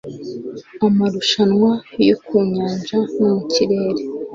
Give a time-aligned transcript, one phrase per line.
[0.87, 1.71] Amarushanwa
[2.07, 4.01] yo mu nyanja no mu kirere